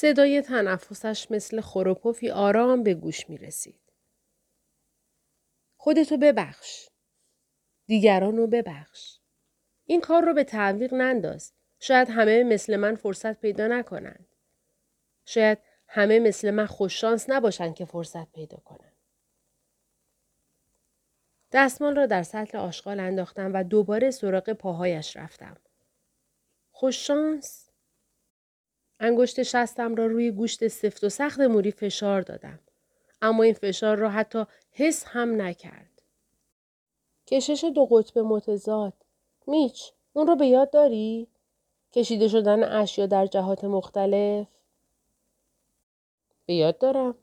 [0.00, 3.80] صدای تنفسش مثل خروپوفی آرام به گوش می رسید.
[5.76, 6.88] خودتو ببخش.
[7.86, 9.18] دیگران رو ببخش.
[9.84, 11.52] این کار رو به تعویق ننداز.
[11.78, 14.26] شاید همه مثل من فرصت پیدا نکنند.
[15.24, 18.96] شاید همه مثل من خوششانس نباشند که فرصت پیدا کنند.
[21.52, 25.56] دستمال را در سطل آشغال انداختم و دوباره سراغ پاهایش رفتم.
[26.72, 27.69] خوششانس؟
[29.00, 32.58] انگشت شستم را روی گوشت سفت و سخت موری فشار دادم.
[33.22, 36.02] اما این فشار را حتی حس هم نکرد.
[37.26, 38.92] کشش دو قطب متضاد.
[39.46, 41.26] میچ، اون رو به یاد داری؟
[41.92, 44.46] کشیده شدن اشیا در جهات مختلف؟
[46.46, 47.14] به یاد دارم.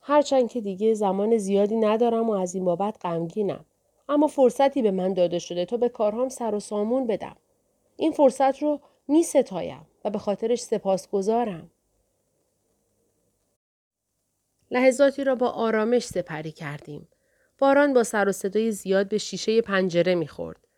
[0.00, 3.64] هرچند که دیگه زمان زیادی ندارم و از این بابت غمگینم.
[4.08, 7.36] اما فرصتی به من داده شده تا به کارهام سر و سامون بدم.
[7.96, 11.70] این فرصت رو می ستایم و به خاطرش سپاس گذارم.
[14.70, 17.08] لحظاتی را با آرامش سپری کردیم.
[17.58, 20.68] باران با سر و صدای زیاد به شیشه پنجره می‌خورد.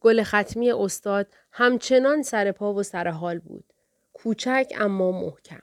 [0.00, 3.72] گل ختمی استاد همچنان سر پا و سر حال بود.
[4.12, 5.62] کوچک اما محکم.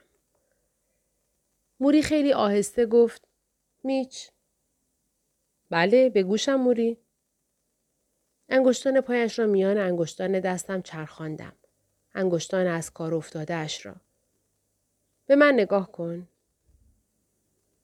[1.79, 3.27] موری خیلی آهسته گفت
[3.83, 4.29] میچ.
[5.69, 6.97] بله به گوشم موری.
[8.49, 11.53] انگشتان پایش را میان انگشتان دستم چرخاندم.
[12.15, 13.95] انگشتان از کار افتاده اش را.
[15.27, 16.27] به من نگاه کن.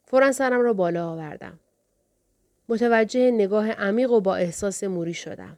[0.03, 1.59] فورا سرم را بالا آوردم.
[2.69, 5.57] متوجه نگاه عمیق و با احساس موری شدم.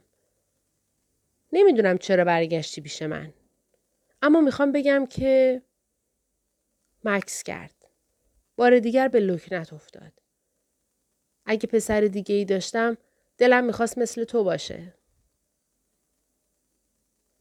[1.52, 3.32] نمی‌دونم چرا برگشتی پیش من.
[4.22, 5.62] اما می‌خوام بگم که
[7.04, 7.74] مکس کرد.
[8.56, 10.12] بار دیگر به لکنت افتاد.
[11.46, 12.96] اگه پسر دیگه ای داشتم
[13.38, 14.94] دلم می‌خواست مثل تو باشه.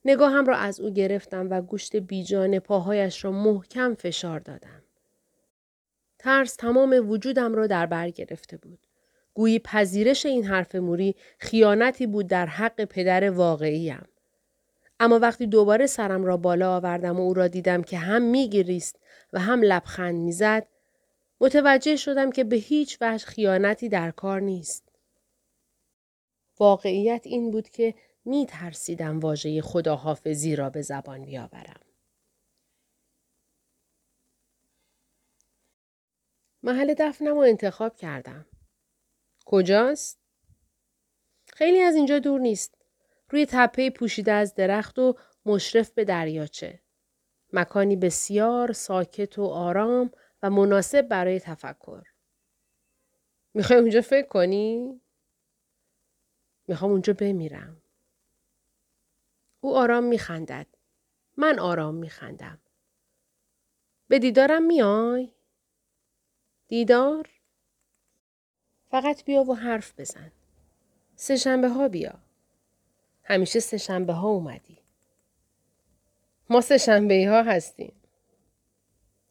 [0.06, 4.84] نگاهم را از او گرفتم و گوشت بیجان پاهایش را محکم فشار دادم.
[6.20, 8.80] ترس تمام وجودم را در بر گرفته بود.
[9.34, 14.08] گویی پذیرش این حرف موری خیانتی بود در حق پدر واقعیم.
[15.00, 19.00] اما وقتی دوباره سرم را بالا آوردم و او را دیدم که هم میگریست
[19.34, 20.68] و هم لبخند می‌زد
[21.42, 24.84] متوجه شدم که به هیچ وجه خیانتی در کار نیست.
[26.60, 27.94] واقعیت این بود که
[28.26, 31.80] می ترسیدم واژه خداحافظی را به زبان بیاورم.
[36.64, 38.46] محل دفنم رو انتخاب کردم.
[39.46, 40.20] کجاست؟
[41.54, 42.78] خیلی از اینجا دور نیست.
[43.30, 46.80] روی تپه پوشیده از درخت و مشرف به دریاچه.
[47.54, 50.12] مکانی بسیار ساکت و آرام
[50.44, 52.04] و مناسب برای تفکر.
[53.54, 55.02] می‌خوای اونجا فکر کنی؟
[56.68, 57.83] می‌خوام اونجا بمیرم.
[59.64, 60.68] او آرام میخندد.
[61.38, 62.60] من آرام میخندم.
[64.08, 65.32] به دیدارم میای؟
[66.68, 67.30] دیدار؟
[68.92, 70.32] فقط بیا و حرف بزن.
[71.16, 72.20] سه شنبه ها بیا.
[73.24, 74.78] همیشه سه شنبه ها اومدی.
[76.50, 77.94] ما سه شنبه ها هستیم.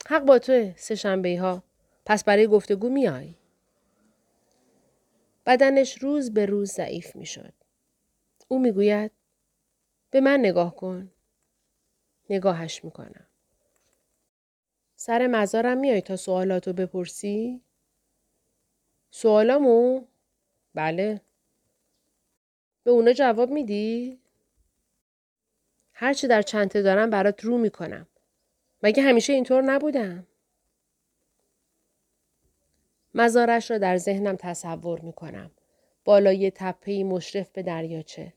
[0.06, 1.62] حق با توه سه شنبه ها.
[2.06, 3.34] پس برای گفتگو میای.
[5.46, 7.54] بدنش روز به روز ضعیف می شد.
[8.48, 9.12] او می‌گوید
[10.12, 11.10] به من نگاه کن.
[12.30, 13.26] نگاهش می‌کنم.
[14.96, 17.62] سر مزارم میای تا سوالاتو بپرسی؟
[19.10, 20.06] سوالامو؟
[20.74, 21.20] بله.
[22.84, 24.20] به اونا جواب میدی؟
[25.92, 28.06] هرچی در چنته دارم برات رو می‌کنم.
[28.82, 30.26] مگه همیشه اینطور نبودم؟
[33.14, 35.50] مزارش را در ذهنم تصور می‌کنم.
[36.04, 38.32] بالای تپهی مشرف به دریاچه.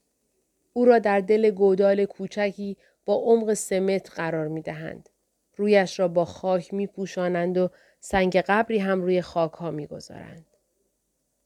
[0.77, 5.09] او را در دل گودال کوچکی با عمق سمت قرار می دهند.
[5.57, 7.69] رویش را با خاک می پوشانند و
[7.99, 10.45] سنگ قبری هم روی خاک ها می گذارند.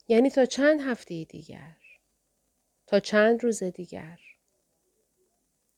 [0.07, 1.75] یعنی تا چند هفته دیگر.
[2.87, 4.19] تا چند روز دیگر.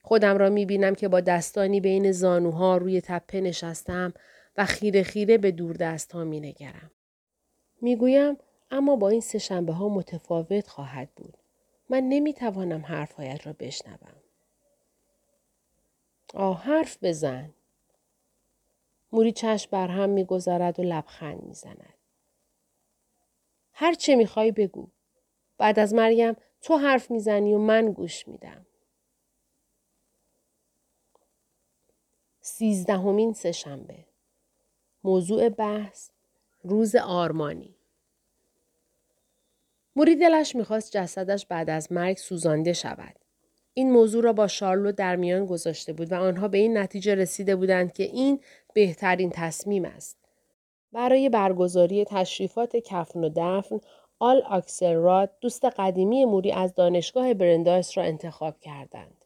[0.01, 4.13] خودم را می بینم که با دستانی بین زانوها روی تپه نشستم
[4.57, 6.91] و خیره خیره به دور دست ها می نگرم.
[7.81, 8.37] می گویم
[8.71, 11.37] اما با این سه شنبه ها متفاوت خواهد بود.
[11.91, 14.15] من نمی توانم حرفهایت را بشنوم.
[16.33, 17.53] آه حرف بزن.
[19.11, 21.93] موری چشم بر هم می‌گذارد و لبخند می‌زند.
[23.73, 24.87] هر چه می‌خوای بگو.
[25.57, 28.65] بعد از مریم تو حرف می‌زنی و من گوش میدم.
[32.41, 34.05] سیزدهمین سهشنبه
[35.03, 36.09] موضوع بحث
[36.63, 37.75] روز آرمانی
[40.01, 43.15] موری دلش می‌خواست جسدش بعد از مرگ سوزانده شود.
[43.73, 47.55] این موضوع را با شارلو در میان گذاشته بود و آنها به این نتیجه رسیده
[47.55, 48.39] بودند که این
[48.73, 50.17] بهترین تصمیم است.
[50.91, 53.79] برای برگزاری تشریفات کفن و دفن
[54.19, 59.25] آل آکسلراد دوست قدیمی موری از دانشگاه برندایس را انتخاب کردند.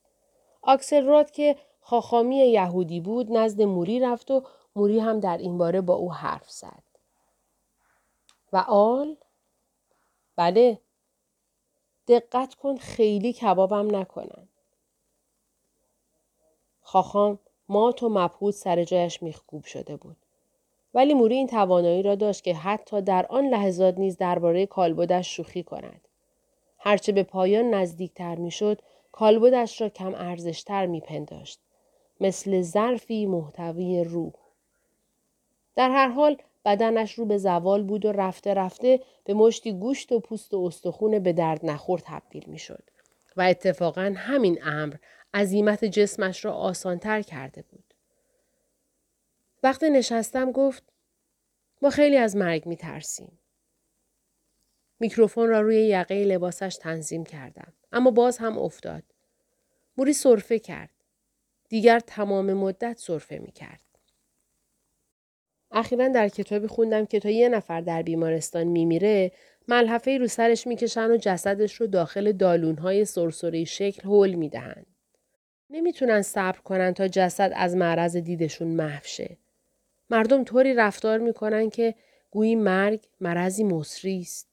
[0.61, 4.43] آکسلراد که خاخامی یهودی بود نزد موری رفت و
[4.75, 6.83] موری هم در این باره با او حرف زد.
[8.53, 9.15] و آل؟
[10.35, 10.79] بله.
[12.07, 14.47] دقت کن خیلی کبابم نکنن.
[16.81, 17.39] خاخام
[17.69, 20.17] مات و مبهود سر جایش میخکوب شده بود.
[20.93, 25.63] ولی موری این توانایی را داشت که حتی در آن لحظات نیز درباره کالبدش شوخی
[25.63, 26.07] کند.
[26.77, 28.81] هرچه به پایان نزدیکتر می‌شد
[29.11, 31.59] کالبدش را کم ارزشتر میپنداشت.
[32.21, 34.33] مثل ظرفی محتوی روح.
[35.75, 40.19] در هر حال بدنش رو به زوال بود و رفته رفته به مشتی گوشت و
[40.19, 42.83] پوست و استخون به درد نخور تبدیل می شد.
[43.37, 44.95] و اتفاقا همین امر
[45.33, 47.93] عظیمت جسمش را آسانتر کرده بود.
[49.63, 50.83] وقتی نشستم گفت
[51.81, 53.39] ما خیلی از مرگ می ترسیم.
[54.99, 57.73] میکروفون را روی یقه لباسش تنظیم کردم.
[57.91, 59.03] اما باز هم افتاد.
[59.97, 60.89] موری صرفه کرد.
[61.69, 63.79] دیگر تمام مدت صرفه می کرد.
[65.77, 69.31] اخیرا در کتابی خوندم که تا یه نفر در بیمارستان میمیره
[69.67, 74.85] ملحفه رو سرش می‌کشن و جسدش رو داخل دالونهای سرسری شکل هول می‌دهند.
[75.69, 79.37] نمی‌تونن صبر کنن تا جسد از معرض دیدشون محو شه.
[80.09, 81.95] مردم طوری رفتار می‌کنن که
[82.31, 84.47] گویی مرگ مرضی مصری است.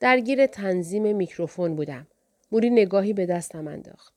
[0.00, 2.06] درگیر تنظیم میکروفون بودم.
[2.52, 4.14] موری نگاهی به دستم انداخت.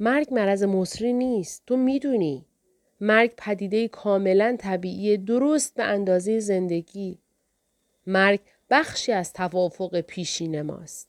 [0.00, 1.62] مرگ مرض مصری نیست.
[1.66, 2.46] تو می‌دونی.
[3.04, 7.18] مرگ پدیده کاملا طبیعی درست به اندازه زندگی.
[8.06, 8.40] مرگ
[8.70, 11.08] بخشی از توافق پیشین ماست.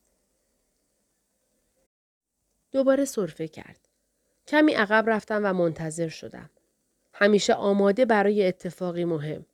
[2.71, 3.87] دوباره صرفه کرد.
[4.47, 6.49] کمی عقب رفتم و منتظر شدم.
[7.13, 9.45] همیشه آماده برای اتفاقی مهم.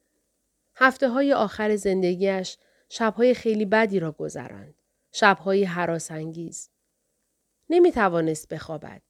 [0.75, 2.57] هفته های آخر زندگیش
[2.89, 4.75] شبهای خیلی بدی را گذراند.
[5.11, 6.69] شبهای حراسانگیز.
[7.69, 9.01] نمی توانست بخوابد.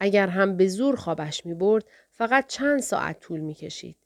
[0.00, 1.84] اگر هم به زور خوابش می برد
[2.16, 3.96] فقط چند ساعت طول می کشید.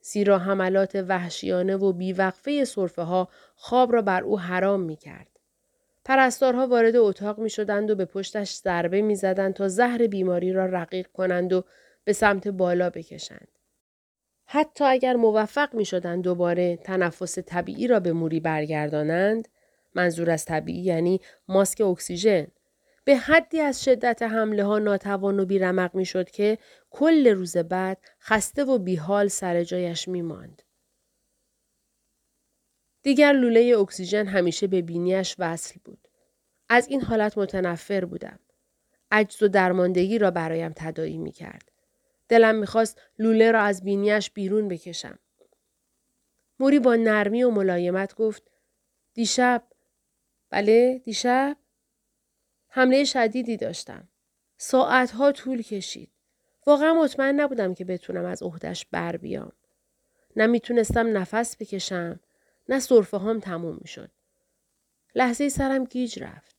[0.00, 5.28] زیرا حملات وحشیانه و بیوقفه صرفه ها خواب را بر او حرام می کرد.
[6.04, 10.66] پرستارها وارد اتاق می شدند و به پشتش ضربه می زدند تا زهر بیماری را
[10.66, 11.64] رقیق کنند و
[12.04, 13.48] به سمت بالا بکشند.
[14.46, 19.48] حتی اگر موفق می شدند دوباره تنفس طبیعی را به موری برگردانند،
[19.94, 22.46] منظور از طبیعی یعنی ماسک اکسیژن،
[23.06, 26.58] به حدی از شدت حمله ها ناتوان و بیرمق می شد که
[26.90, 30.62] کل روز بعد خسته و بیحال سر جایش می ماند.
[33.02, 36.08] دیگر لوله اکسیژن همیشه به بینیش وصل بود.
[36.68, 38.38] از این حالت متنفر بودم.
[39.10, 41.72] عجز و درماندگی را برایم تدایی می کرد.
[42.28, 45.18] دلم می‌خواست لوله را از بینیش بیرون بکشم.
[46.58, 48.50] موری با نرمی و ملایمت گفت
[49.14, 49.62] دیشب
[50.50, 51.56] بله دیشب
[52.76, 54.08] حمله شدیدی داشتم.
[54.58, 56.10] ساعتها طول کشید.
[56.66, 59.52] واقعا مطمئن نبودم که بتونم از عهدش بر بیام.
[60.36, 62.20] نه می‌تونستم نفس بکشم
[62.68, 64.10] نه صرفه هم تموم می‌شد.
[65.14, 66.56] لحظه سرم گیج رفت.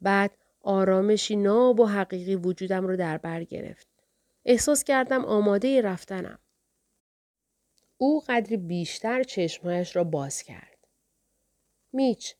[0.00, 0.30] بعد
[0.60, 3.86] آرامشی ناب و حقیقی وجودم رو در بر گرفت.
[4.44, 6.38] احساس کردم آماده رفتنم.
[7.98, 10.78] او قدری بیشتر چشمهایش را باز کرد.
[11.92, 12.34] میچ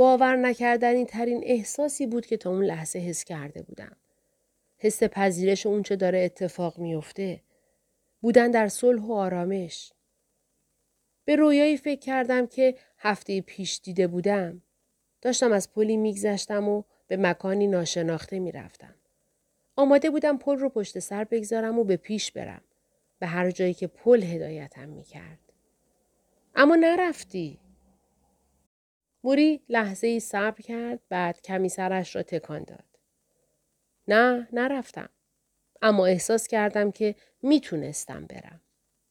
[0.00, 3.96] باور نکردنی ترین احساسی بود که تا اون لحظه حس کرده بودم.
[4.78, 7.40] حس پذیرش اونچه داره اتفاق میافته.
[8.20, 9.92] بودن در صلح و آرامش.
[11.24, 14.62] به رویایی فکر کردم که هفته پیش دیده بودم.
[15.22, 18.94] داشتم از پلی میگذشتم و به مکانی ناشناخته می‌رفتم.
[19.76, 22.62] آماده بودم پل رو پشت سر بگذارم و به پیش برم.
[23.18, 25.52] به هر جایی که پل هدایتم می‌کرد.
[26.54, 27.58] اما نرفتی.
[29.24, 32.84] موری لحظه ای صبر کرد بعد کمی سرش را تکان داد.
[34.08, 35.08] نه نرفتم.
[35.82, 38.60] اما احساس کردم که می‌تونستم برم.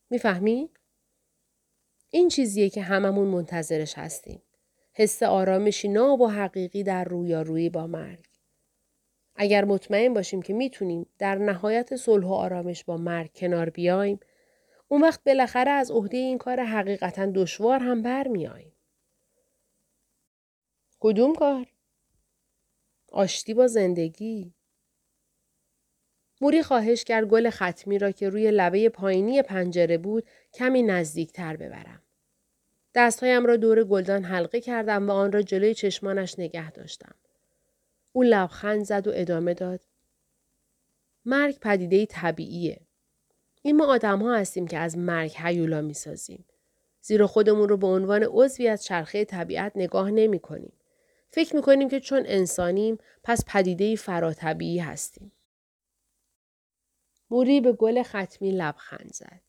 [0.10, 0.70] می‌فهمی؟
[2.10, 4.42] این چیزیه که هممون منتظرش هستیم.
[4.94, 8.26] حس آرامشی ناب و حقیقی در رویارویی با مرگ.
[9.36, 14.20] اگر مطمئن باشیم که می‌تونیم در نهایت صلح و آرامش با مرگ کنار بیایم،
[14.88, 18.74] اون وقت بالاخره از عهده این کار حقیقتا دشوار هم برمیاییم.
[21.00, 21.66] کدوم کار؟
[23.12, 24.54] آشتی با زندگی.
[26.42, 32.02] موری خواهش کرد گل ختمی را که روی لبه پایینی پنجره بود کمی نزدیکتر ببرم.
[32.96, 37.16] دستهایم را دور گلدان حلقه کردم و آن را جلوی چشمانش نگه داشتم.
[38.14, 39.82] او لبخند زد و ادامه داد.
[41.26, 42.82] مرگ پدیده طبیعیه.
[43.62, 46.46] این ما آدم ها هستیم که از مرگ هیولا می سازیم.
[47.02, 50.74] زیرا خودمون رو به عنوان عضوی از چرخه طبیعت نگاه نمی کنیم.
[51.32, 55.32] فکر می کنیم که چون انسانیم پس پدیده فراتبیعی هستیم.
[57.30, 59.42] موری به گل ختمی لبخند زد.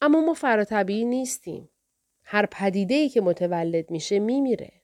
[0.00, 1.70] اما ما فراتبیعی نیستیم.
[2.22, 4.82] هر پدیده ای که متولد میشه میمیره.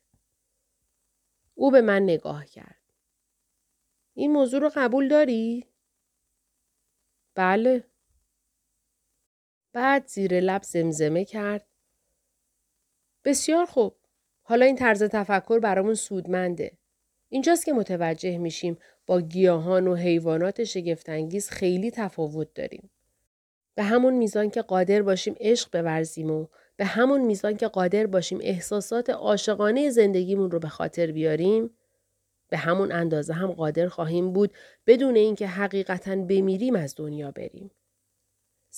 [1.55, 2.93] او به من نگاه کرد.
[4.15, 5.67] این موضوع رو قبول داری؟
[7.35, 7.85] بله.
[9.73, 11.67] بعد زیر لب زمزمه کرد.
[13.25, 14.06] بسیار خوب.
[14.49, 16.73] حالا این طرز تفکر برامون سودمنده.
[17.29, 22.91] اینجاست که متوجه میشیم با گیاهان و حیوانات شگفتانگیز خیلی تفاوت داریم.
[23.75, 28.39] به همون میزان که قادر باشیم عشق بورزیم و به همون میزان که قادر باشیم
[28.43, 31.71] احساسات عاشقانه زندگیمون رو به خاطر بیاریم
[32.49, 34.53] به همون اندازه هم قادر خواهیم بود
[34.87, 37.71] بدون اینکه حقیقتا بمیریم از دنیا بریم.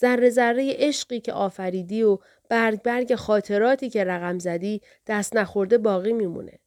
[0.01, 6.13] ذره ذره عشقی که آفریدی و برگ برگ خاطراتی که رقم زدی دست نخورده باقی
[6.13, 6.59] میمونه.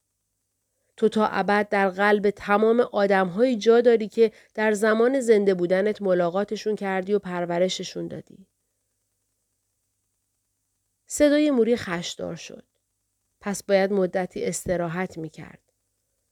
[0.98, 6.76] تو تا ابد در قلب تمام آدمهایی جا داری که در زمان زنده بودنت ملاقاتشون
[6.76, 8.48] کردی و پرورششون دادی.
[11.06, 12.66] صدای موری خشدار شد.
[13.42, 15.60] پس باید مدتی استراحت می کرد.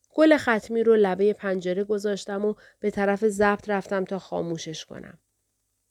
[0.10, 5.20] گل ختمی رو لبه پنجره گذاشتم و به طرف ضبط رفتم تا خاموشش کنم.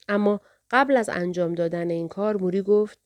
[0.09, 2.99] اما قبل از انجام دادن این کار موری گفت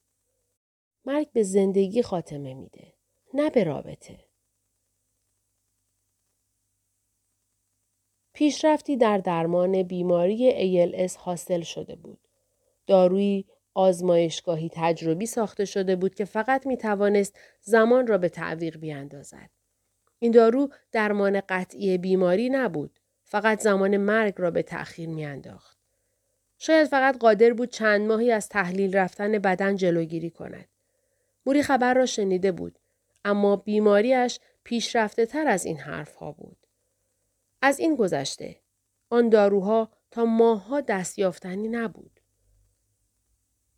[1.05, 2.93] مرگ به زندگی خاتمه میده.
[3.35, 4.25] نه به رابطه.
[8.33, 12.29] پیشرفتی در درمان بیماری ALS حاصل شده بود.
[12.87, 19.51] دارویی آزمایشگاهی تجربی ساخته شده بود که فقط می توانست زمان را به تعویق بیاندازد.
[20.19, 23.01] این دارو درمان قطعی بیماری نبود.
[23.25, 25.82] فقط زمان مرگ را به تأخیر میانداخت.
[26.65, 30.69] شاید فقط قادر بود چند ماهی از تحلیل رفتن بدن جلوگیری کند.
[31.47, 32.79] موری خبر را شنیده بود.
[33.25, 36.67] اما بیماریش پیشرفته تر از این حرف ها بود.
[37.63, 38.61] از این گذشته.
[39.11, 42.21] آن داروها تا ماهها دستیافتنی نبود.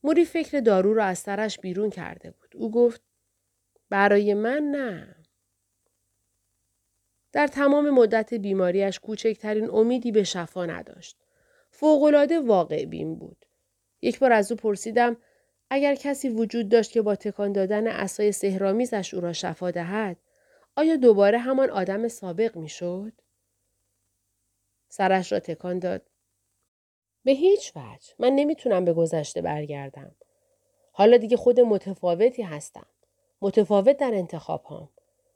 [0.02, 2.56] موری فکر دارو را از سرش بیرون کرده بود.
[2.56, 3.02] او گفت
[3.90, 5.16] برای من نه.
[7.32, 11.23] در تمام مدت بیماریش کوچکترین امیدی به شفا نداشت.
[11.74, 13.46] فوقالعاده واقع بین بود.
[14.02, 15.16] یک بار از او پرسیدم
[15.70, 20.16] اگر کسی وجود داشت که با تکان دادن اسای سهرامیزش او را شفا دهد
[20.76, 23.12] آیا دوباره همان آدم سابق می‌شد؟
[24.88, 26.02] سرش را تکان داد.
[27.24, 30.14] به هیچ وجه من نمی‌تونم به گذشته برگردم.
[30.92, 32.86] حالا دیگه خود متفاوتی هستم.
[33.40, 34.88] متفاوت در انتخاب هم.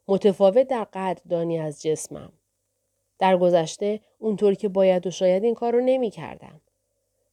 [0.09, 2.33] متفاوت در قدردانی از جسمم.
[3.19, 6.61] در گذشته اونطور که باید و شاید این کار رو نمی کردم.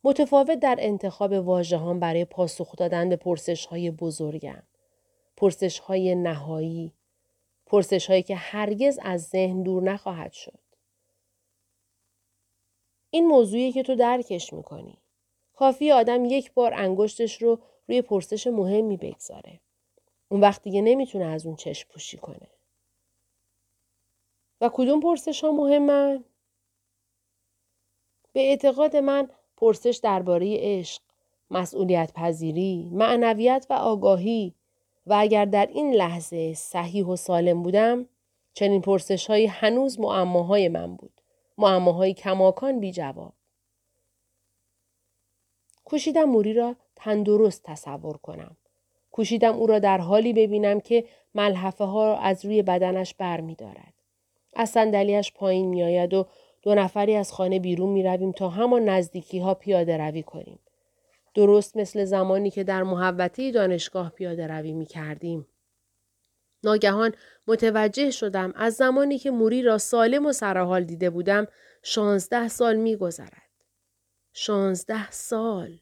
[0.03, 4.63] متفاوت در انتخاب واجه برای پاسخ دادن به پرسش های بزرگم.
[5.37, 6.93] پرسش های نهایی.
[7.65, 10.59] پرسش هایی که هرگز از ذهن دور نخواهد شد.
[13.09, 14.97] این موضوعی که تو درکش می‌کنی.
[15.53, 19.59] کافی آدم یک بار انگشتش رو روی پرسش مهمی بگذاره.
[20.29, 22.47] اون وقت دیگه نمی‌تونه از اون چشم پوشی کنه.
[24.61, 26.23] و کدوم پرسش ها مهمن؟
[28.33, 31.01] به اعتقاد من پرسش درباره عشق،
[31.51, 34.55] مسئولیت پذیری، معنویت و آگاهی
[35.07, 38.09] و اگر در این لحظه صحیح و سالم بودم
[38.53, 41.21] چنین پرسش های هنوز معماهای من بود.
[41.57, 43.33] معماهای کماکان بی جواب.
[45.85, 48.57] کوشیدم موری را تندرست تصور کنم.
[49.11, 53.55] کوشیدم او را در حالی ببینم که ملحفه ها را از روی بدنش بر می
[53.55, 53.94] دارد.
[54.55, 56.27] از صندلیاش پایین می آید و
[56.61, 60.59] دو نفری از خانه بیرون می رویم تا همان نزدیکی ها پیاده روی کنیم.
[61.33, 65.47] درست مثل زمانی که در محوطه دانشگاه پیاده روی می کردیم.
[66.63, 67.11] ناگهان
[67.47, 71.47] متوجه شدم از زمانی که موری را سالم و سرحال دیده بودم
[71.83, 73.41] شانزده سال می گذرد.
[74.33, 75.79] شانزده سال.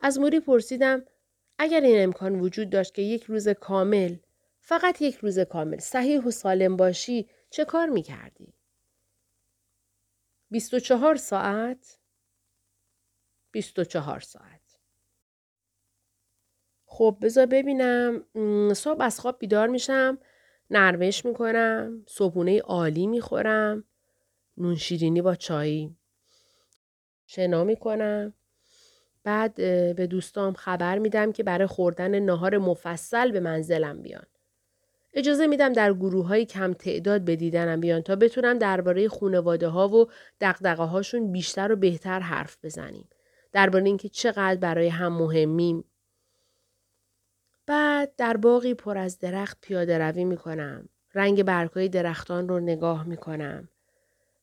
[0.00, 1.02] از موری پرسیدم
[1.58, 4.16] اگر این امکان وجود داشت که یک روز کامل
[4.60, 8.54] فقط یک روز کامل صحیح و سالم باشی چه کار می کردی؟
[10.50, 11.98] 24 ساعت؟
[13.50, 14.78] 24 ساعت.
[16.84, 18.24] خب بذار ببینم.
[18.74, 20.18] صبح از خواب بیدار میشم
[20.70, 23.84] نرمش می‌کنم صبحونه عالی می‌خورم
[24.56, 25.96] نون شیرینی با چایی
[27.26, 28.34] شنا می‌کنم.
[29.24, 29.54] بعد
[29.96, 34.26] به دوستام خبر میدم که برای خوردن نهار مفصل به منزلم بیان.
[35.18, 39.88] اجازه میدم در گروه های کم تعداد به دیدنم بیان تا بتونم درباره خونواده ها
[39.88, 40.10] و
[40.40, 43.08] دقدقه هاشون بیشتر و بهتر حرف بزنیم.
[43.52, 45.84] درباره اینکه چقدر برای هم مهمیم.
[47.66, 50.88] بعد در باقی پر از درخت پیاده روی می کنم.
[51.14, 53.68] رنگ برگهای درختان رو نگاه می کنم.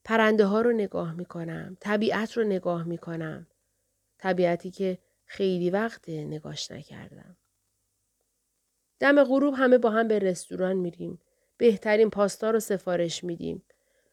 [0.04, 1.78] پرنده ها رو نگاه می کنم.
[1.80, 3.48] طبیعت رو نگاه می کنم.
[4.18, 7.38] طبیعتی که خیلی وقت نگاش نکردم.
[9.00, 11.22] دم غروب همه با هم به رستوران میریم.
[11.58, 13.64] بهترین پاستا رو سفارش میدیم.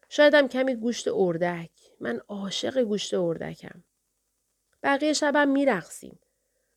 [0.09, 1.71] شایدم کمی گوشت اردک.
[2.01, 3.85] من عاشق گوشت اردکم.
[4.83, 6.19] بقیه شبم میرقصیم.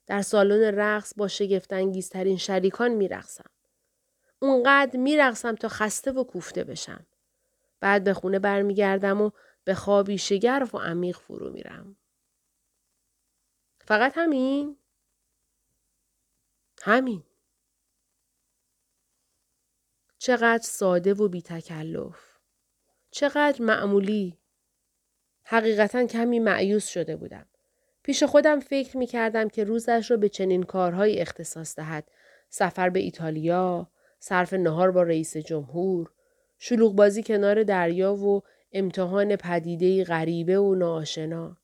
[0.08, 3.50] در سالن رقص با شگفتانگیزترین شریکان میرقصم.
[4.40, 7.06] اونقدر میرقصم تا خسته و کوفته بشم.
[7.80, 9.32] بعد به خونه برمیگردم و
[9.64, 11.96] به خوابی شگرف و عمیق فرو میرم.
[13.80, 14.78] فقط همین؟
[16.82, 17.24] همین.
[20.26, 22.18] چقدر ساده و بی تکلف.
[23.12, 24.38] چقدر معمولی.
[25.44, 27.46] حقیقتا کمی معیوس شده بودم.
[28.04, 32.12] پیش خودم فکر می کردم که روزش را به چنین کارهایی اختصاص دهد.
[32.50, 36.12] سفر به ایتالیا، صرف نهار با رئیس جمهور،
[36.58, 38.42] شلوغ بازی کنار دریا و
[38.72, 41.58] امتحان پدیده غریبه و ناآشنا.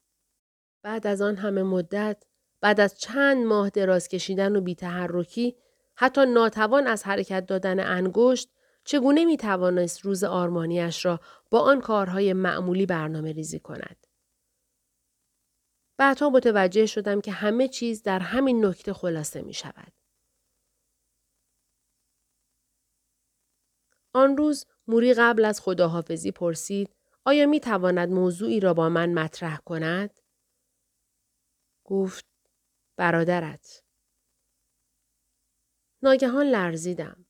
[0.84, 2.24] بعد از آن همه مدت،
[2.62, 5.56] بعد از چند ماه دراز کشیدن و بیتحرکی،
[6.01, 8.50] حتی ناتوان از حرکت دادن انگشت،
[8.84, 11.20] چگونه می توانست روز آرمانیش را
[11.51, 14.08] با آن کارهای معمولی برنامه ریزی کند.
[15.98, 19.93] بعدها متوجه شدم که همه چیز در همین نکته خلاصه می شود.
[24.13, 29.58] آن روز موری قبل از خداحافظی پرسید آیا می تواند موضوعی را با من مطرح
[29.58, 30.20] کند؟
[31.84, 32.25] گفت
[32.98, 33.84] برادرت.
[36.03, 37.25] ناگهان لرزیدم.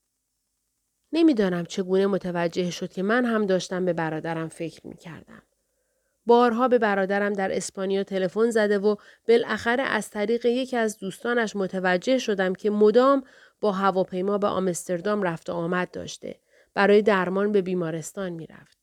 [1.13, 5.43] نمی‌دانم چگونه متوجه شد که من هم داشتم به برادرم فکر می کردم.
[6.25, 8.95] بارها به برادرم در اسپانیا تلفن زده و
[9.27, 13.23] بالاخره از طریق یکی از دوستانش متوجه شدم که مدام
[13.61, 16.39] با هواپیما به آمستردام رفت و آمد داشته.
[16.73, 18.77] برای درمان به بیمارستان می‌رفت.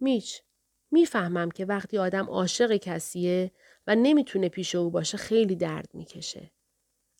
[0.00, 0.42] میچ
[0.90, 3.52] می‌فهمم که وقتی آدم عاشق کسیه
[3.86, 6.50] و نمی‌تونه پیش او باشه خیلی درد می‌کشه.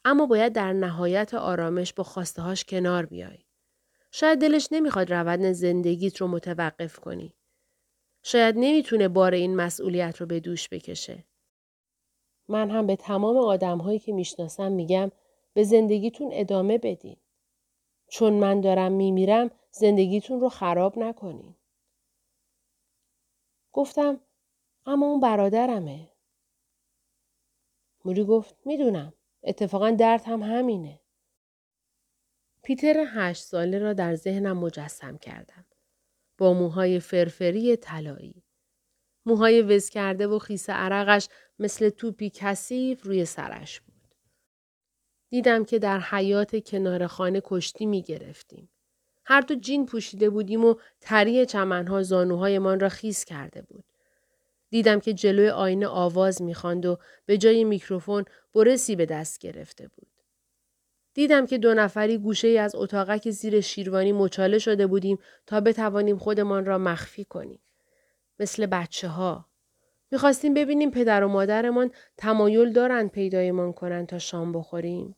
[0.04, 3.38] اما باید در نهایت آرامش با خواسته هاش کنار بیای.
[4.12, 7.34] شاید دلش نمی‌خواد روند زندگیت رو متوقف کنی.
[8.22, 11.24] شاید نمی‌تونه بار این مسئولیت رو به دوش بکشه.
[12.48, 15.10] من هم به تمام آدم هایی که می‌شناسم میگم
[15.54, 17.16] به زندگیتون ادامه بدین.
[18.08, 21.54] چون من دارم میمیرم زندگیتون رو خراب نکنین.
[23.72, 24.20] گفتم
[24.86, 26.08] اما اون برادرمه.
[28.04, 29.12] موری گفت می‌دونم.
[29.42, 31.00] اتفاقا درد هم همینه.
[32.62, 35.64] پیتر هشت ساله را در ذهنم مجسم کردم.
[36.38, 38.42] با موهای فرفری طلایی.
[39.26, 44.14] موهای وز کرده و خیس عرقش مثل توپی کثیف روی سرش بود.
[45.30, 48.70] دیدم که در حیات کنار خانه کشتی می گرفتیم.
[49.24, 53.89] هر دو جین پوشیده بودیم و تری چمنها زانوهایمان را خیس کرده بود.
[54.70, 60.06] دیدم که جلوی آینه آواز می‌خواند و به جای میکروفون برسی به دست گرفته بود.
[61.14, 66.18] دیدم که دو نفری گوشه ای از اتاقک زیر شیروانی مچاله شده بودیم تا بتوانیم
[66.18, 67.60] خودمان را مخفی کنیم.
[68.38, 69.46] مثل بچه ها.
[70.10, 75.16] می‌خواستیم ببینیم پدر و مادرمان تمایل دارند پیدایمان کنند تا شام بخوریم.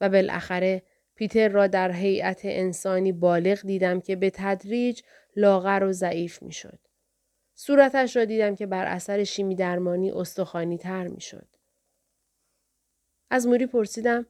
[0.00, 0.82] و بالاخره
[1.14, 5.02] پیتر را در هیئت انسانی بالغ دیدم که به تدریج
[5.36, 6.78] لاغر و ضعیف می‌شد.
[7.58, 11.46] صورتش را دیدم که بر اثر شیمی درمانی استخوانی تر می شد.
[13.30, 14.26] از موری پرسیدم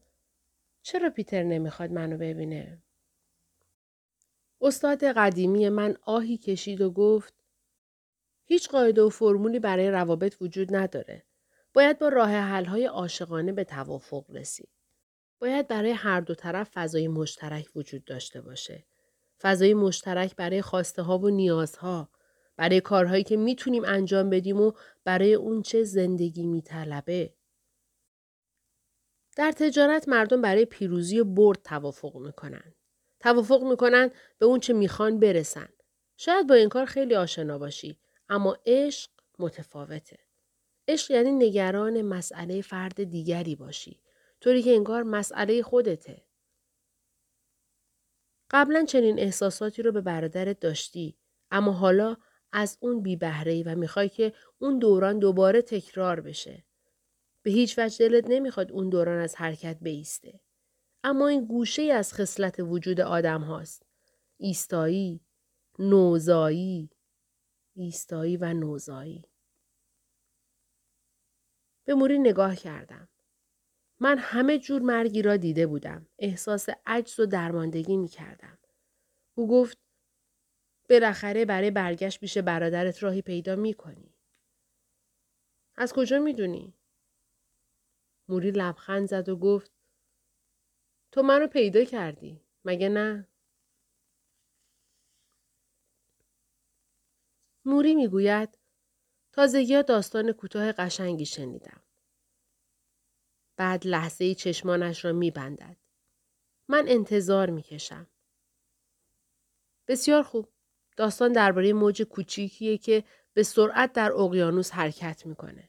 [0.82, 2.78] چرا پیتر نمی‌خواد منو ببینه؟
[4.60, 7.34] استاد قدیمی من آهی کشید و گفت
[8.44, 11.22] هیچ قاعده و فرمولی برای روابط وجود نداره.
[11.74, 14.68] باید با راه حل‌های عاشقانه به توافق رسید.
[15.38, 18.84] باید برای هر دو طرف فضای مشترک وجود داشته باشه.
[19.40, 22.08] فضای مشترک برای خواسته ها و نیازها،
[22.56, 24.72] برای کارهایی که می‌تونیم انجام بدیم و
[25.04, 27.34] برای اونچه زندگی میطلبه.
[29.36, 32.74] در تجارت مردم برای پیروزی و برد توافق می‌کنن.
[33.20, 35.68] توافق می‌کنن به اونچه می‌خوان برسن.
[36.16, 40.18] شاید با این کار خیلی آشنا باشی اما عشق متفاوته.
[40.88, 44.00] عشق یعنی نگران مسئله فرد دیگری باشی.
[44.40, 46.22] طوری که انگار مسئله خودته.
[48.50, 51.16] قبلا چنین احساساتی رو به برادرت داشتی
[51.50, 52.16] اما حالا
[52.52, 56.64] از اون بی بهره و می‌خوای که اون دوران دوباره تکرار بشه.
[57.42, 60.40] به هیچ وجه دلت نمی‌خواد اون دوران از حرکت بیسته.
[61.04, 63.87] اما این گوشه از خصلت وجود آدم هاست.
[64.37, 65.20] ایستایی،
[65.78, 66.90] نوزایی،
[67.74, 69.24] ایستایی و نوزایی.
[71.85, 73.09] به موری نگاه کردم.
[74.00, 76.06] من همه جور مرگی را دیده بودم.
[76.18, 78.59] احساس عجز و درماندگی می کردم.
[79.35, 79.78] او گفت
[80.90, 84.14] بالاخره برای برگشت پیش برادرت راهی پیدا می کنی.
[85.77, 86.75] از کجا می دونی؟
[88.29, 89.72] موری لبخند زد و گفت
[91.12, 92.40] تو منو پیدا کردی.
[92.64, 93.29] مگه نه؟
[97.64, 98.59] موری می‌گوید
[99.33, 101.83] تازگی داستان کوتاه قشنگی شنیدم.
[103.57, 105.77] بعد لحظه چشمانش را میبندد.
[106.68, 108.07] من انتظار می‌کشم.
[109.88, 110.55] بسیار خوب.
[110.96, 113.04] داستان درباره موج کوچیکیه که
[113.35, 115.68] به سرعت در اقیانوس حرکت می‌کنه.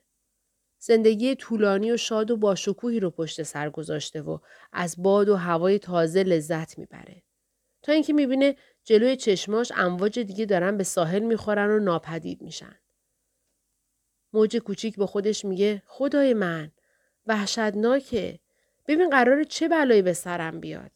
[0.80, 4.38] زندگی طولانی و شاد و باشکوهی رو پشت سر گذاشته و
[4.74, 7.24] از باد و هوای تازه لذت می‌بره.
[7.82, 12.76] تا اینکه می‌بینه جلوی چشماش امواج دیگه دارن به ساحل می‌خورن و ناپدید میشن.
[14.34, 16.72] موج کوچیک به خودش میگه خدای من
[17.26, 18.40] وحشتناکه
[18.88, 20.92] ببین قرار چه بلایی به سرم بیاد.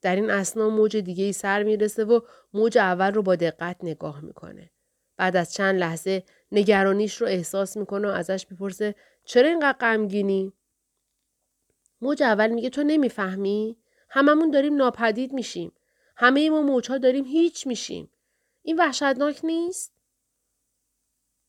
[0.00, 2.20] در این اسنا موج دیگه ای سر می‌رسه و
[2.54, 4.70] موج اول رو با دقت نگاه می‌کنه.
[5.16, 10.52] بعد از چند لحظه نگرانیش رو احساس می‌کنه و ازش می‌پرسه چرا اینقدر غمگینی؟
[12.00, 13.76] موج اول میگه تو نمی‌فهمی؟
[14.08, 15.72] هممون داریم ناپدید میشیم.
[16.16, 18.10] همه ما موجها داریم هیچ میشیم.
[18.62, 19.92] این وحشتناک نیست؟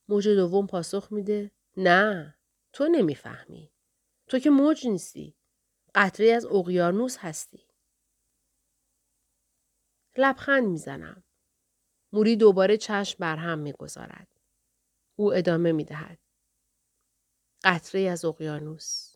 [0.08, 2.36] موج دوم پاسخ میده نه
[2.74, 3.72] تو نمی‌فهمی.
[4.28, 5.36] تو که موج نیستی.
[5.96, 7.69] قطره از اقیانوس هستی.
[10.18, 11.24] لبخند می‌زنم.
[12.14, 14.28] موری دوباره چشم بر هم می‌گذارد.
[15.16, 16.20] او ادامه می‌دهد.
[17.64, 19.16] قطره از اقیانوس.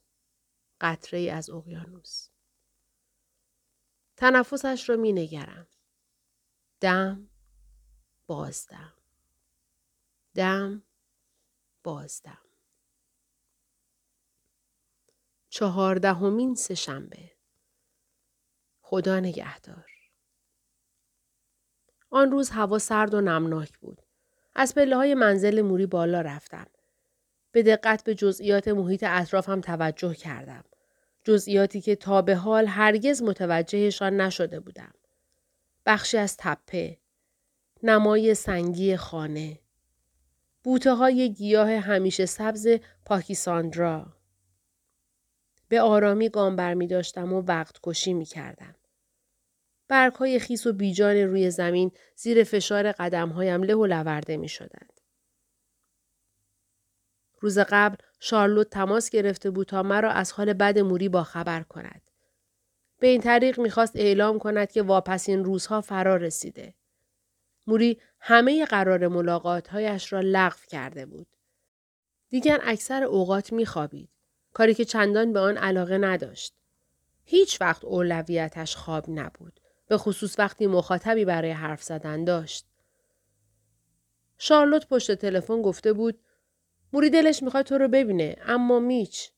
[0.82, 2.29] قطره از اقیانوس.
[4.17, 5.67] تنفسش را می نگرم.
[6.82, 7.29] دم
[8.27, 8.93] بازدم.
[10.36, 10.84] دم
[11.84, 12.38] بازدم.
[15.49, 17.32] چهاردهمین سهشنبه
[18.82, 19.92] خدا نگهدار
[22.13, 24.02] آن روز هوا سرد و نمناک بود.
[24.56, 26.65] از پله های منزل موری بالا رفتم.
[27.52, 30.63] به دقت به جزئیات محیط اطرافم توجه کردم.
[31.23, 34.93] جزئیاتی که تا به حال هرگز متوجهشان نشده بودم.
[35.86, 36.97] بخشی از تپه.
[37.84, 39.60] نمای سنگی خانه.
[40.63, 42.67] بوته های گیاه همیشه سبز
[43.06, 44.06] پاکیساندرا.
[45.67, 48.76] به آرامی گام بر می داشتم و وقت کشی می کردم.
[49.93, 54.49] برگ های خیس و بیجان روی زمین زیر فشار قدم هایم له و لورده می
[54.49, 55.01] شدند.
[57.39, 62.01] روز قبل شارلوت تماس گرفته بود تا مرا از حال بد موری با خبر کند.
[62.99, 66.73] به این طریق می‌خواست اعلام کند که واپسین روزها فرا رسیده.
[67.67, 71.27] موری همه قرار ملاقاتهایش را لغو کرده بود.
[72.29, 74.10] دیگر اکثر اوقات میخوابید.
[74.53, 76.53] کاری که چندان به آن علاقه نداشت.
[77.23, 79.62] هیچ وقت اولویتش خواب نبود.
[79.88, 82.65] به خصوص وقتی مخاطبی برای حرف زدن داشت.
[84.38, 86.19] شارلوت پشت تلفن گفته بود
[86.93, 89.32] موری دلش می‌خواد تو رو ببینه اما میچ.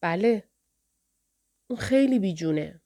[0.00, 0.48] بله.
[1.68, 2.80] اون خیلی بیجونه.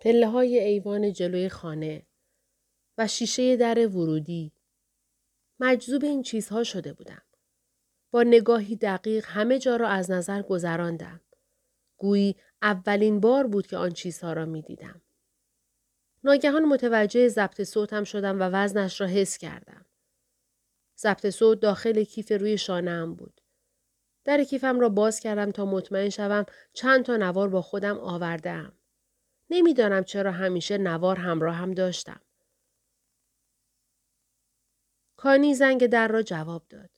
[0.00, 2.06] پله های ایوان جلوی خانه
[2.98, 4.52] و شیشه در ورودی.
[5.60, 7.22] مجذوب این چیزها شده بودم.
[8.10, 11.20] با نگاهی دقیق همه جا را از نظر گذراندم.
[12.02, 15.02] گویی اولین بار بود که آن چیزها را می دیدم.
[16.24, 19.86] ناگهان متوجه ضبط صوتم شدم و وزنش را حس کردم.
[20.98, 23.40] ضبط صوت داخل کیف روی شانهام بود.
[24.24, 28.72] در کیفم را باز کردم تا مطمئن شوم چند تا نوار با خودم آوردم.
[29.50, 32.20] نمی‌دانم چرا همیشه نوار همراه هم داشتم.
[35.16, 36.90] کانی زنگ در را جواب داد.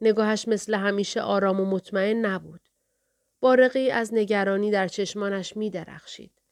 [0.00, 2.61] نگاهش مثل همیشه آرام و مطمئن نبود.
[3.42, 6.42] بارقی از نگرانی در چشمانش می درخشید.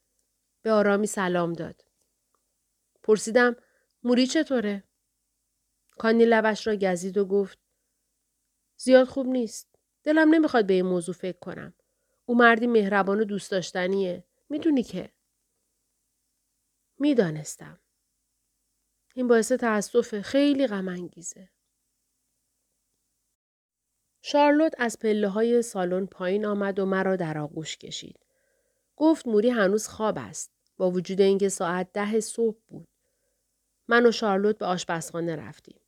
[0.63, 1.85] به آرامی سلام داد.
[3.03, 3.57] پرسیدم
[4.03, 4.85] موری چطوره؟
[5.99, 7.59] کانی لبش را گزید و گفت
[8.77, 9.79] زیاد خوب نیست.
[10.03, 11.75] دلم نمی‌خواد به این موضوع فکر کنم.
[12.25, 14.25] او مردی مهربان و دوست داشتنیه.
[14.49, 15.13] می‌دونی که؟
[16.99, 17.81] می‌دانستم.
[19.15, 21.51] این باعث تأسف خیلی غم انگیزه.
[24.23, 28.21] شارلوت از پله های سالن پایین آمد و مرا در آغوش کشید.
[28.97, 30.51] گفت موری هنوز خواب است.
[30.77, 32.89] با وجود اینکه ساعت ده صبح بود.
[33.89, 35.81] من و شارلوت به آشپزخانه رفتیم.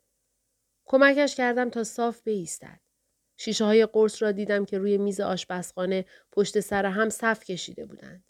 [0.85, 2.81] کمکش کردم تا صاف بایستد.
[3.37, 8.25] شیشه های قرص را دیدم که روی میز آشپزخانه پشت سر هم صف کشیده بودند.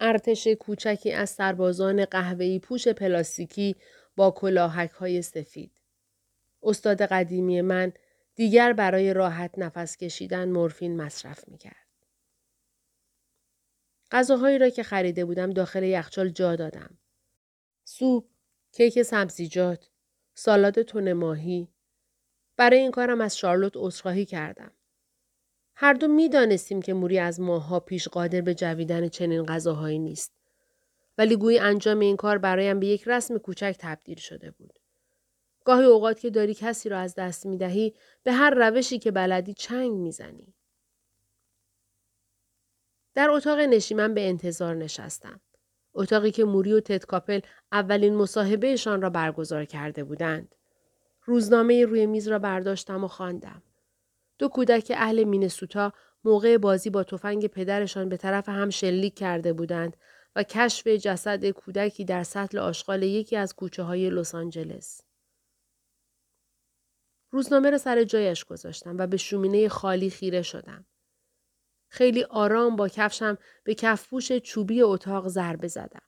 [0.00, 3.76] ارتش کوچکی از سربازان قهوه‌ای پوش پلاستیکی
[4.16, 5.72] با کلاهک های سفید.
[6.62, 7.92] استاد قدیمی من
[8.34, 11.86] دیگر برای راحت نفس کشیدن مورفین مصرف می کرد.
[14.10, 16.98] غذاهایی را که خریده بودم داخل یخچال جا دادم.
[17.84, 18.24] سوپ،
[18.72, 19.90] کیک سبزیجات،
[20.34, 21.68] سالاد تون ماهی.
[22.56, 24.72] برای این کارم از شارلوت عذرخواهی کردم.
[25.74, 30.32] هر دو می دانستیم که موری از ماهها پیش قادر به جویدن چنین غذاهایی نیست.
[31.18, 34.79] ولی گویی انجام این کار برایم به یک رسم کوچک تبدیل شده بود.
[35.64, 39.54] گاهی اوقات که داری کسی را از دست می دهی به هر روشی که بلدی
[39.54, 40.54] چنگ می زنی.
[43.14, 45.40] در اتاق نشیمن به انتظار نشستم.
[45.94, 47.40] اتاقی که موری و تدکاپل
[47.72, 50.54] اولین مصاحبهشان را برگزار کرده بودند.
[51.24, 53.62] روزنامه روی میز را برداشتم و خواندم.
[54.38, 55.92] دو کودک اهل مینسوتا
[56.24, 59.96] موقع بازی با تفنگ پدرشان به طرف هم شلیک کرده بودند
[60.36, 65.09] و کشف جسد کودکی در سطل آشغال یکی از کوچه های لس آنجلس.
[67.30, 70.86] روزنامه را سر جایش گذاشتم و به شومینه خالی خیره شدم.
[71.88, 76.02] خیلی آرام با کفشم به کفپوش چوبی اتاق ضربه زدم.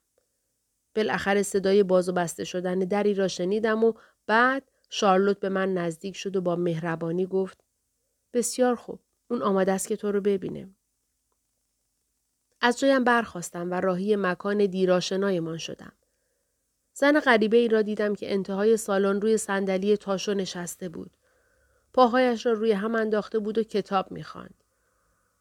[0.95, 3.93] بالاخره صدای باز و بسته شدن دری را شنیدم و
[4.27, 7.65] بعد شارلوت به من نزدیک شد و با مهربانی گفت
[8.33, 10.71] بسیار خوب اون آماده است که تو رو ببینه.
[12.61, 15.93] از جایم برخواستم و راهی مکان دیراشنایمان شدم.
[16.95, 21.11] زن غریبه ای را دیدم که انتهای سالن روی صندلی تاشو نشسته بود.
[21.93, 24.55] پاهایش را روی هم انداخته بود و کتاب می‌خواند.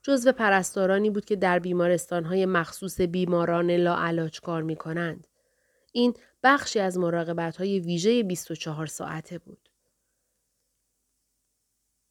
[0.03, 5.27] جزو پرستارانی بود که در بیمارستانهای مخصوص بیماران لاعلاج کار می کنند.
[5.91, 9.69] این بخشی از مراقبت های ویژه 24 ساعته بود.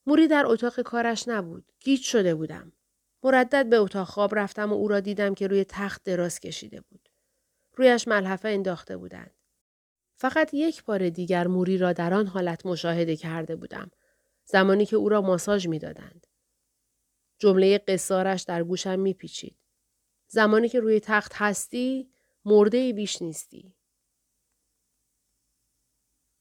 [0.05, 1.65] موری در اتاق کارش نبود.
[1.79, 2.71] گیج شده بودم.
[3.23, 7.10] مردد به اتاق خواب رفتم و او را دیدم که روی تخت دراز کشیده بود.
[7.75, 9.33] رویش ملحفه انداخته بودند.
[10.15, 13.91] فقط یک بار دیگر موری را در آن حالت مشاهده کرده بودم.
[14.45, 16.27] زمانی که او را ماساژ می‌دادند.
[17.39, 19.57] جمله قصارش در گوشم میپیچید.
[20.27, 22.11] زمانی که روی تخت هستی
[22.45, 23.75] مرده بیش نیستی.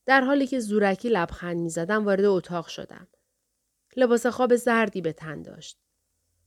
[0.06, 3.08] در حالی که زورکی لبخند می‌زدم وارد اتاق شدم.
[3.96, 5.78] لباس خواب زردی به تن داشت.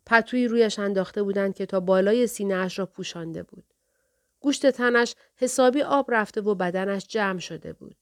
[0.05, 3.72] پتوی رویش انداخته بودند که تا بالای سینه اش را پوشانده بود.
[4.43, 7.95] گوشت تنش حسابی آب رفته و بدنش جمع شده بود.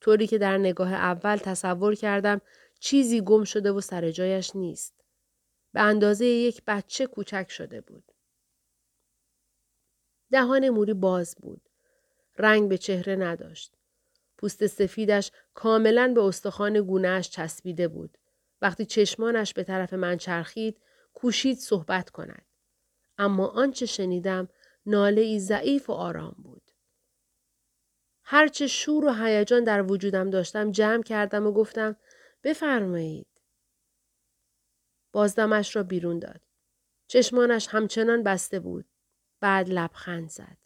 [0.00, 2.40] طوری که در نگاه اول تصور کردم
[2.80, 4.94] چیزی گم شده و سر جایش نیست.
[5.72, 8.12] به اندازه یک بچه کوچک شده بود.
[10.30, 11.68] دهان موری باز بود.
[12.38, 13.74] رنگ به چهره نداشت.
[14.38, 18.18] پوست سفیدش کاملا به استخوان گونهش چسبیده بود.
[18.62, 20.80] وقتی چشمانش به طرف من چرخید،
[21.14, 22.44] کوشید صحبت کند.
[23.18, 24.48] اما آنچه شنیدم
[24.86, 26.62] ناله ای ضعیف و آرام بود.
[28.24, 31.96] هرچه شور و هیجان در وجودم داشتم جمع کردم و گفتم
[32.42, 33.26] بفرمایید.
[35.12, 36.40] بازدمش را بیرون داد.
[37.06, 38.84] چشمانش همچنان بسته بود.
[39.40, 40.58] بعد لبخند زد.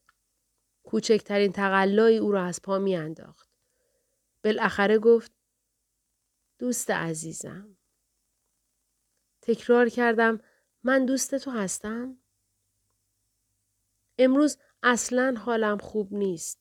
[0.84, 3.48] کوچکترین تقلایی او را از پا می انداخت.
[4.44, 5.32] بالاخره گفت
[6.58, 7.76] دوست عزیزم.
[9.42, 10.40] تکرار کردم
[10.82, 12.18] من دوست تو هستم؟
[14.18, 16.60] امروز اصلا حالم خوب نیست.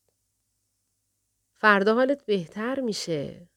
[1.54, 3.50] فردا حالت بهتر میشه.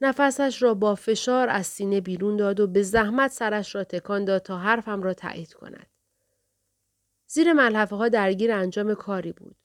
[0.00, 4.42] نفسش را با فشار از سینه بیرون داد و به زحمت سرش را تکان داد
[4.42, 5.86] تا حرفم را تایید کند.
[7.26, 9.56] زیر ملحفه ها درگیر انجام کاری بود.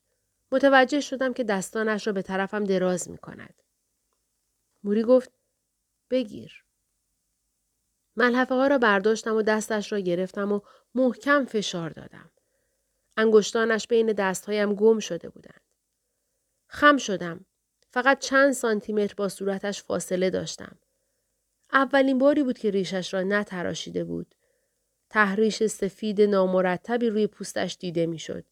[0.52, 3.62] متوجه شدم که دستانش را به طرفم دراز می کند.
[4.84, 5.32] موری گفت
[6.10, 6.63] بگیر.
[8.16, 10.60] ملحفه ها را برداشتم و دستش را گرفتم و
[10.94, 12.30] محکم فشار دادم.
[13.16, 15.60] انگشتانش بین دستهایم گم شده بودند.
[16.68, 17.46] خم شدم.
[17.90, 20.78] فقط چند سانتیمتر با صورتش فاصله داشتم.
[21.72, 24.34] اولین باری بود که ریشش را نتراشیده بود.
[25.10, 28.44] تحریش سفید نامرتبی روی پوستش دیده می‌شد.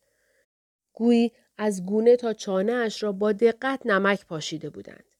[0.93, 5.12] گویی از گونه تا چانه اش را با دقت نمک پاشیده بودند.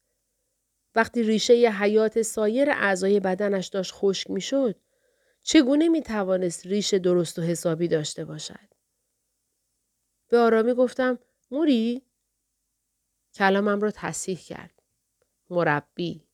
[0.95, 4.81] وقتی ریشه ی حیات سایر اعضای بدنش داشت خشک می‌شد،
[5.43, 8.75] چگونه می توانست ریش درست و حسابی داشته باشد؟
[10.29, 11.19] به آرامی گفتم
[11.51, 12.03] موری؟
[13.35, 14.83] کلامم را تصحیح کرد.
[15.51, 16.27] مربی.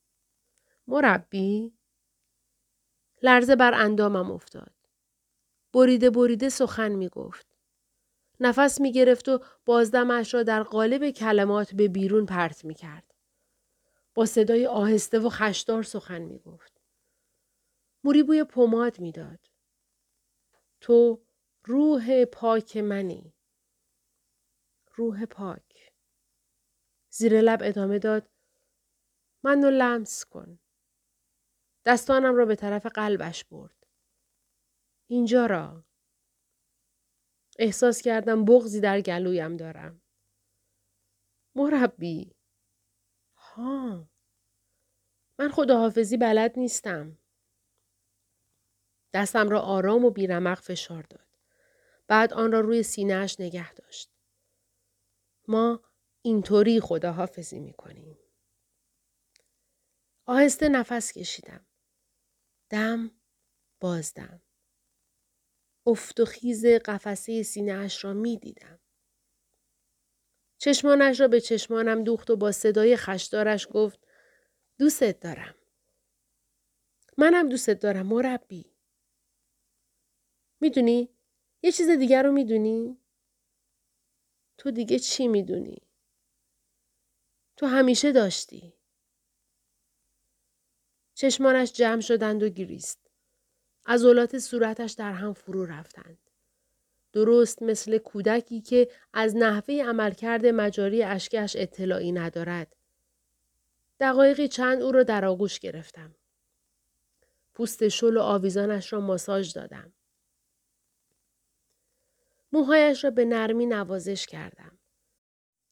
[0.87, 1.73] مربی؟
[3.23, 4.73] لرزه بر اندامم افتاد.
[5.73, 7.47] بریده بریده سخن می گفت.
[8.41, 13.15] نفس می گرفت و بازدمش را در قالب کلمات به بیرون پرت می کرد.
[14.19, 16.81] با صدای آهسته و خشدار سخن می گفت.
[18.05, 19.51] موری بوی پماد می‌داد.
[20.81, 21.25] تو
[21.65, 23.35] روح پاک منی.
[24.95, 25.93] روح پاک.
[27.11, 28.31] زیر لب ادامه داد.
[29.45, 30.59] منو لمس کن.
[31.87, 33.87] دستانم را به طرف قلبش برد.
[35.11, 35.85] اینجا را.
[37.59, 40.03] احساس کردم بغزی در گلویم دارم.
[41.55, 42.38] مربی.
[45.39, 47.19] من خداحافظی بلد نیستم.
[49.13, 51.27] دستم را آرام و بیرمق فشار داد.
[52.07, 54.11] بعد آن را روی سینهش نگه داشت.
[55.49, 55.83] ما
[56.23, 58.19] اینطوری خداحافظی می کنیم.
[60.27, 61.67] آهسته نفس کشیدم.
[62.71, 63.11] دم
[63.81, 64.43] بازدم.
[65.87, 68.79] افت و خیز قفسه سینهاش را می دیدم.
[70.59, 73.99] چشمانش را به چشمانم دوخت و با صدای خشدارش گفت
[74.79, 75.55] دوستت دارم.
[77.19, 78.75] منم دوستت دارم مربی.
[80.61, 81.09] می‌دونی؟
[81.63, 82.99] یه چیز دیگر رو می‌دونی؟
[84.59, 85.89] تو دیگه چی می‌دونی؟
[87.57, 88.75] تو همیشه داشتی.
[91.15, 93.11] چشمانش جمع شدند و گریست.
[93.87, 96.28] عضلات صورتش در هم فرو رفتند.
[97.13, 102.77] درست مثل کودکی که از نحوه عملکرد مجاری اشکش اطلاعی ندارد.
[104.01, 106.15] دقایقی چند او را در آغوش گرفتم.
[107.55, 109.93] پوست شل و آویزانش را ماساژ دادم.
[112.53, 114.79] موهایش را به نرمی نوازش کردم.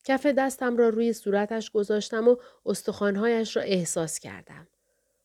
[0.04, 4.68] کف دستم را روی صورتش گذاشتم و استخوانهایش را احساس کردم.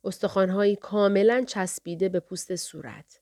[0.04, 3.21] استخوانهایی کاملا چسبیده به پوست صورت.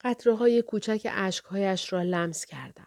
[0.00, 2.86] قطره های کوچک اشکهایش را لمس کردم.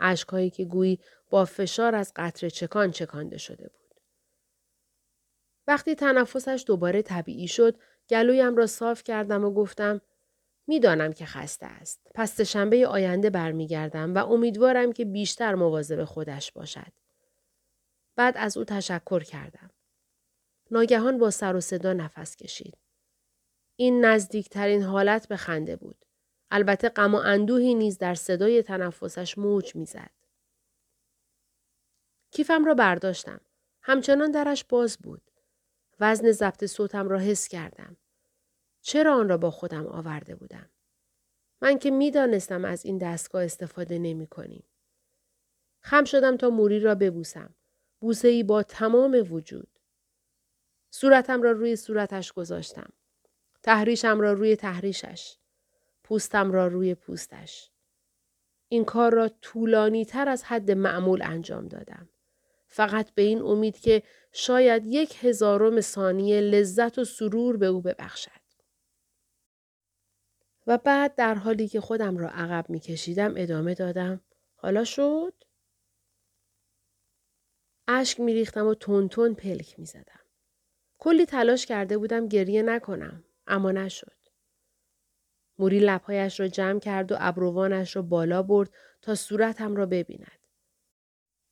[0.00, 0.98] اشکهایی که گویی
[1.30, 4.00] با فشار از قطره چکان چکانده شده بود.
[5.66, 7.76] وقتی تنفسش دوباره طبیعی شد،
[8.10, 10.00] گلویم را صاف کردم و گفتم
[10.66, 12.00] می‌دانم که خسته است.
[12.14, 16.92] پس شنبه آینده برمیگردم و امیدوارم که بیشتر مواظب خودش باشد.
[18.16, 19.70] بعد از او تشکر کردم.
[20.70, 22.76] ناگهان با سر و صدا نفس کشید.
[23.76, 26.04] این نزدیکترین حالت به خنده بود.
[26.50, 30.10] البته غم و اندوهی نیز در صدای تنفسش موج می‌زد.
[32.30, 33.40] کیفم را برداشتم.
[33.82, 35.22] همچنان درش باز بود.
[36.00, 37.96] وزن ضبط صوتم را حس کردم.
[38.80, 40.70] چرا آن را با خودم آورده بودم؟
[41.62, 44.64] من که می‌دانستم از این دستگاه استفاده نمی کنیم.
[45.80, 47.54] خم شدم تا موری را ببوسم.
[48.00, 49.68] بوسه ای با تمام وجود.
[50.90, 52.92] صورتم را روی صورتش گذاشتم.
[53.62, 55.36] تحریشم را روی تحریشش.
[56.08, 57.70] پوستم را روی پوستش.
[58.68, 62.08] این کار را طولانی تر از حد معمول انجام دادم.
[62.66, 68.30] فقط به این امید که شاید یک هزارم ثانیه لذت و سرور به او ببخشد.
[70.66, 74.20] و بعد در حالی که خودم را عقب می کشیدم ادامه دادم.
[74.54, 75.34] حالا شد؟
[77.88, 80.20] اشک می ریختم و تون تون پلک می زدم.
[80.98, 83.24] کلی تلاش کرده بودم گریه نکنم.
[83.46, 84.17] اما نشد.
[85.58, 88.70] موری لبهایش را جمع کرد و ابروانش را بالا برد
[89.02, 90.38] تا صورتم را ببیند.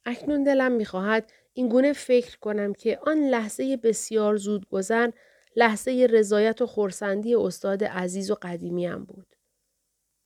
[0.04, 5.12] اکنون دلم می‌خواهد این گونه فکر کنم که آن لحظه بسیار زود گذن
[5.56, 9.36] لحظه رضایت و خورسندی استاد عزیز و قدیمیم بود.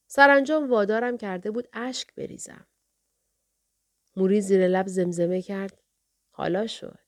[0.07, 2.67] سرانجام وادارم کرده بود اشک بریزم.
[4.17, 5.83] موری زیر لب زمزمه کرد.
[6.31, 6.99] حالا شد.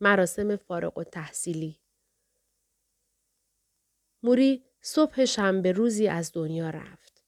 [0.00, 1.79] مراسم فارغ و تحصیلی
[4.22, 7.24] موری صبح شنبه روزی از دنیا رفت.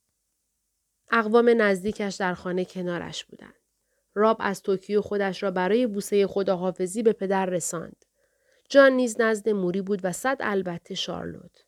[1.11, 3.55] اقوام نزدیکش در خانه کنارش بودند.
[4.15, 8.05] راب از توکیو خودش را برای بوسه خداحافظی به پدر رساند.
[8.69, 11.65] جان نیز نزد موری بود و صد البته شارلوت.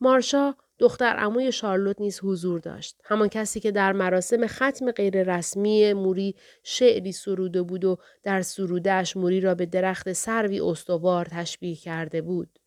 [0.00, 3.00] مارشا دختر عموی شارلوت نیز حضور داشت.
[3.04, 9.40] همان کسی که در مراسم ختم غیررسمی موری شعری سروده بود و در سرودهش موری
[9.40, 12.58] را به درخت سروی استوار تشبیه کرده بود.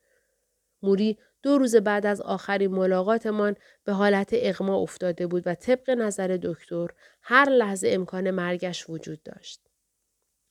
[0.84, 6.40] موری دو روز بعد از آخرین ملاقاتمان به حالت اغما افتاده بود و طبق نظر
[6.44, 6.88] دکتر
[7.22, 9.62] هر لحظه امکان مرگش وجود داشت.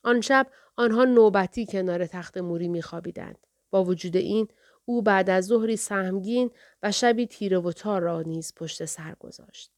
[0.03, 3.37] آن شب آنها نوبتی کنار تخت موری میخوابیدند.
[3.69, 4.47] با وجود این
[4.85, 6.51] او بعد از ظهری سهمگین
[6.83, 9.71] و شبی تیره و تار را نیز پشت سر گذاشت.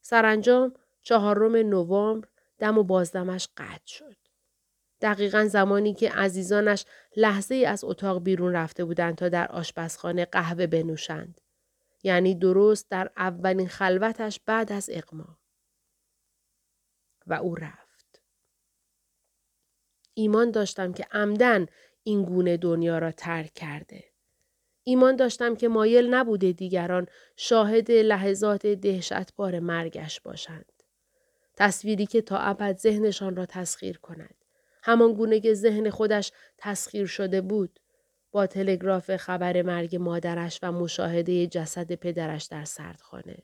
[0.00, 4.23] سرانجام چهارم نوامبر دم و بازدمش قطع شد.
[5.04, 6.84] دقیقا زمانی که عزیزانش
[7.16, 11.40] لحظه ای از اتاق بیرون رفته بودند تا در آشپزخانه قهوه بنوشند.
[12.02, 15.38] یعنی درست در اولین خلوتش بعد از اقما.
[17.26, 18.22] و او رفت.
[20.14, 21.66] ایمان داشتم که عمدن
[22.02, 24.04] این گونه دنیا را ترک کرده.
[24.84, 30.72] ایمان داشتم که مایل نبوده دیگران شاهد لحظات دهشتبار مرگش باشند.
[31.56, 34.43] تصویری که تا ابد ذهنشان را تسخیر کند.
[34.86, 37.80] همان گونه که ذهن خودش تسخیر شده بود.
[38.30, 43.42] با تلگراف خبر مرگ مادرش و مشاهده جسد پدرش در سردخانه.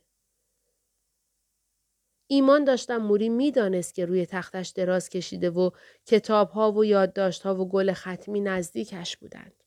[2.26, 5.70] ایمان داشتم موری می‌دانست که روی تختش دراز کشیده و
[6.06, 9.64] کتابها و یادداشتها و گل ختمی نزدیکش بودند.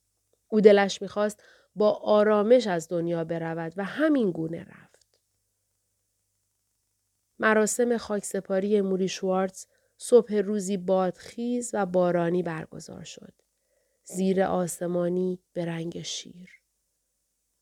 [0.48, 1.44] او دلش می‌خواست
[1.76, 5.20] با آرامش از دنیا برود و همین گونه رفت.
[7.40, 9.66] مراسم خاکسپاری موری شوارتز
[9.98, 13.34] صبح روزی بادخیز و بارانی برگزار شد.
[14.04, 16.50] زیر آسمانی به رنگ شیر.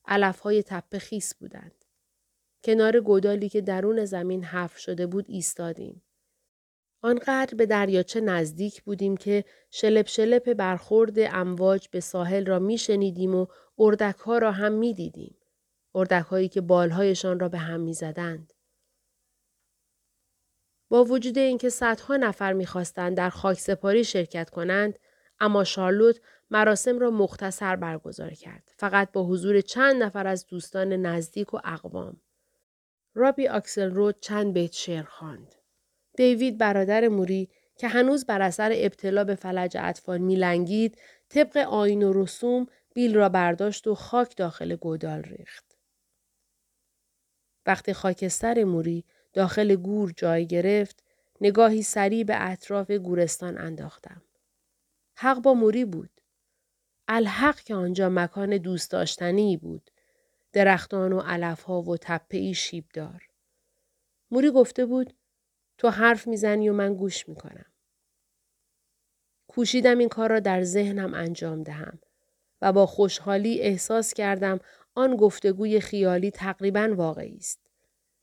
[0.06, 1.86] علفهای تپه خیس بودند.
[2.64, 6.02] کنار گودالی که درون زمین حف شده بود ایستادیم.
[7.02, 13.48] آنقدر به دریاچه نزدیک بودیم که شلپ شلپ برخورد امواج به ساحل را میشنیدیم و
[13.80, 15.38] اردک ها را هم می دیدیم.
[15.96, 18.54] اردک هایی که بالهایشان را به هم می زدند.
[20.92, 25.00] با وجود اینکه صدها نفر می‌خواستند در خاک سپاری شرکت کنند
[25.40, 26.20] اما شارلوت
[26.50, 32.22] مراسم را مختصر برگزار کرد فقط با حضور چند نفر از دوستان نزدیک و اقوام
[33.14, 35.56] رابی آکسل رود چند بیت شعر خواند
[36.18, 40.98] دیوید برادر موری که هنوز بر اثر ابتلا به فلج اطفال میلنگید
[41.30, 45.78] طبق آین و رسوم بیل را برداشت و خاک داخل گودال ریخت.
[47.66, 51.04] وقتی خاکستر موری داخل گور جای گرفت
[51.42, 54.22] نگاهی سریع به اطراف گورستان انداختم.
[55.16, 56.22] حق با موری بود.
[57.08, 59.92] الحق که آنجا مکان دوست داشتنی بود.
[60.54, 63.28] درختان و علفها و تپه شیب دار.
[64.32, 65.14] موری گفته بود
[65.78, 67.66] تو حرف می‌زنی و من گوش می‌کنم.
[69.48, 72.00] کوشیدم این کار را در ذهنم انجام دهم
[72.62, 74.60] و با خوشحالی احساس کردم
[74.96, 77.71] آن گفتگوی خیالی تقریبا واقعی است.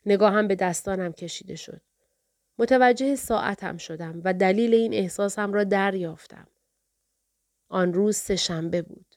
[0.09, 1.83] نگاهم به دستانم کشیده شد.
[2.59, 6.49] متوجه ساعتم شدم و دلیل این احساسم را دریافتم.
[7.69, 9.15] آن روز سه شنبه بود.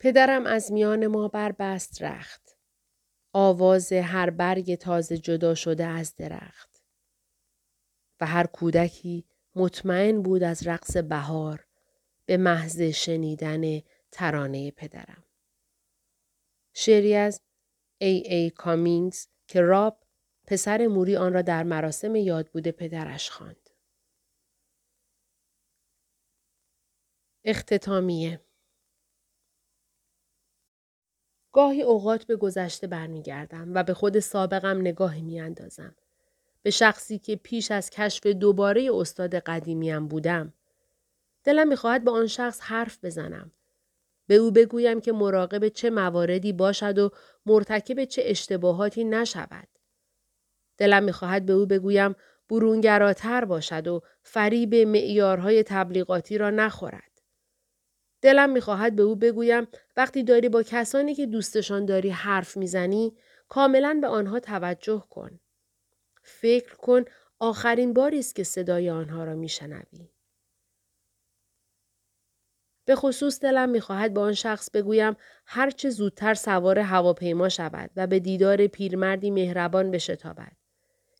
[0.00, 2.56] پدرم از میان ما بربست رخت.
[3.32, 6.82] آواز هر برگ تازه جدا شده از درخت.
[8.20, 9.24] و هر کودکی
[9.54, 11.66] مطمئن بود از رقص بهار
[12.26, 13.80] به محض شنیدن
[14.10, 15.27] ترانه پدرم.
[16.80, 17.40] شعری از
[18.00, 20.04] ای ای کامینگز که راب
[20.46, 23.70] پسر موری آن را در مراسم یاد بوده پدرش خواند.
[27.44, 28.40] اختتامیه
[31.52, 35.96] گاهی اوقات به گذشته برمیگردم و به خود سابقم نگاهی میاندازم.
[36.62, 40.54] به شخصی که پیش از کشف دوباره استاد قدیمیم بودم.
[41.44, 43.52] دلم می‌خواهد به آن شخص حرف بزنم.
[44.28, 47.10] به او بگویم که مراقب چه مواردی باشد و
[47.46, 49.68] مرتکب چه اشتباهاتی نشود.
[50.78, 52.14] دلم می‌خواهد به او بگویم
[52.50, 57.22] برونگراتر باشد و فریب معیارهای تبلیغاتی را نخورد.
[58.22, 59.66] دلم می‌خواهد به او بگویم
[59.96, 63.16] وقتی داری با کسانی که دوستشان داری حرف می‌زنی
[63.48, 65.40] کاملا به آنها توجه کن.
[66.22, 67.04] فکر کن
[67.38, 70.08] آخرین باری است که صدای آنها را میشنوی.
[72.88, 75.16] به خصوص دلم می‌خواهد به آن شخص بگویم
[75.46, 80.52] هرچه زودتر سوار هواپیما شود و به دیدار پیرمردی مهربان بشتابد.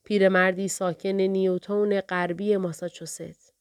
[0.05, 3.55] پیرمردی ساکن نیوتون غربی ماساچوست.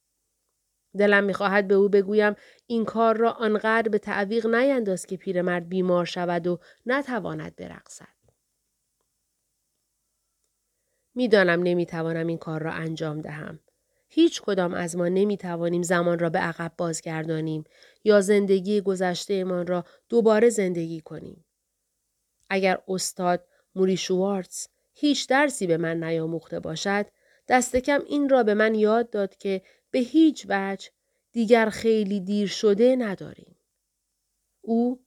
[0.98, 2.34] دلم می‌خواهد به او بگویم
[2.66, 8.18] این کار را آنقدر به تعویق نینداز که پیرمرد بیمار شود و نتواند برقصد.
[11.14, 13.60] می‌دانم نمی‌توانم این کار را انجام دهم.
[14.08, 17.64] هیچ کدام از ما نمی توانیم زمان را به عقب بازگردانیم
[18.04, 21.44] یا زندگی گذشتهمان را دوباره زندگی کنیم.
[22.50, 23.44] اگر استاد
[23.74, 27.06] موری شوارتز هیچ درسی به من نیاموخته باشد
[27.48, 30.88] دست کم این را به من یاد داد که به هیچ وجه
[31.32, 33.56] دیگر خیلی دیر شده نداریم.
[34.60, 35.04] او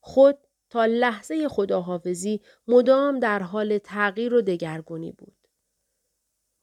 [0.00, 0.38] خود
[0.70, 5.39] تا لحظه خداحافظی مدام در حال تغییر و دگرگونی بود.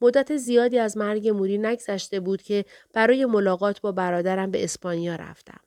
[0.02, 5.60] مدت زیادی از مرگ موری نگذشته بود که برای ملاقات با برادرم به اسپانیا رفتم.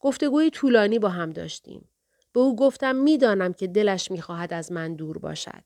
[0.00, 1.88] گفتگوی طولانی با هم داشتیم.
[2.32, 5.64] به او گفتم می‌دانم که دلش می‌خواهد از من دور باشد.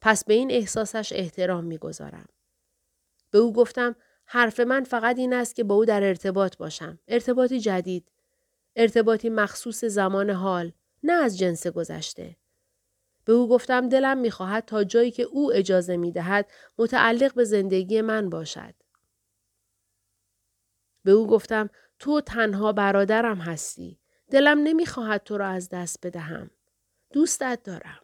[0.00, 2.26] پس به این احساسش احترام می‌گذارم.
[3.30, 6.98] به او گفتم حرف من فقط این است که با او در ارتباط باشم.
[7.08, 8.10] ارتباطی جدید.
[8.76, 10.72] ارتباطی مخصوص زمان حال.
[11.02, 12.36] نه از جنس گذشته.
[13.24, 18.30] به او گفتم دلم می‌خواهد تا جایی که او اجازه می‌دهد متعلق به زندگی من
[18.30, 18.74] باشد.
[21.04, 24.00] به او گفتم تو تنها برادرم هستی.
[24.30, 26.50] دلم نمی‌خواهد تو را از دست بدهم.
[27.12, 28.00] دوستت دارم.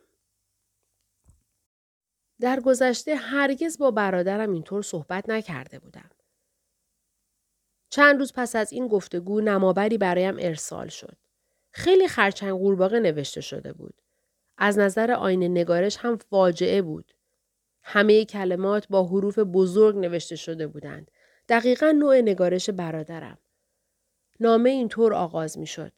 [2.41, 6.11] در گذشته هرگز با برادرم اینطور صحبت نکرده بودم.
[7.91, 11.17] چند روز پس از این گفتگو نمابری برایم ارسال شد.
[11.71, 14.03] خیلی خرچنگ قورباغه نوشته شده بود.
[14.59, 17.13] از نظر آینه نگارش هم فاجعه بود.
[17.83, 21.11] همه کلمات با حروف بزرگ نوشته شده بودند.
[21.49, 23.39] دقیقا نوع نگارش برادرم.
[24.41, 25.93] نامه اینطور آغاز می شد.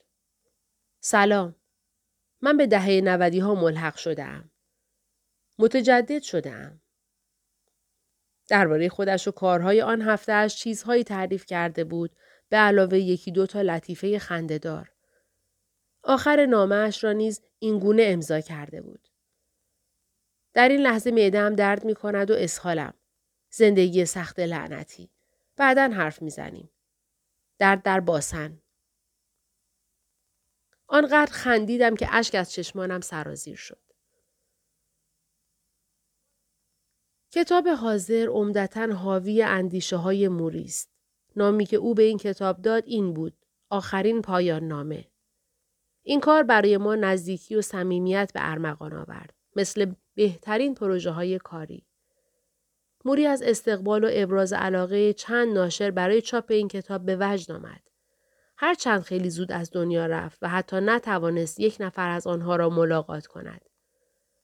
[1.01, 1.55] سلام.
[2.41, 4.51] من به دهه نودی ها ملحق شده ام.
[5.59, 6.81] متجدد شده ام.
[8.49, 12.11] درباره خودش و کارهای آن هفتهاش چیزهایی تعریف کرده بود
[12.49, 14.91] به علاوه یکی دو تا لطیفه خندهدار.
[16.03, 19.09] آخر نامهاش را نیز اینگونه امضا کرده بود.
[20.55, 22.95] در این لحظه معدهام درد می کند و اسهالم.
[23.51, 25.11] زندگی سخت لعنتی.
[25.57, 26.71] بعدا حرف می‌زنیم.
[27.59, 28.63] درد در باسن.
[30.87, 33.83] آنقدر خندیدم که اشک از چشمانم سرازیر شد.
[37.33, 40.91] کتاب حاضر عمدتا حاوی اندیشه های موری است.
[41.37, 43.47] نامی که او به این کتاب داد این بود.
[43.71, 45.11] آخرین پایان نامه.
[46.09, 49.35] این کار برای ما نزدیکی و صمیمیت به ارمغان آورد.
[49.57, 51.87] مثل بهترین پروژه های کاری.
[53.05, 57.81] موری از استقبال و ابراز علاقه چند ناشر برای چاپ این کتاب به وجد آمد.
[58.57, 62.69] هر چند خیلی زود از دنیا رفت و حتی نتوانست یک نفر از آنها را
[62.69, 63.61] ملاقات کند.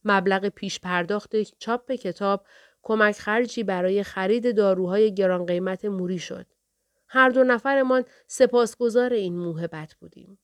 [0.04, 2.46] مبلغ پیش پرداخت چاپ کتاب
[2.82, 6.46] کمک خرجی برای خرید داروهای گران قیمت موری شد.
[7.08, 10.38] هر دو نفرمان سپاسگزار این موهبت بودیم.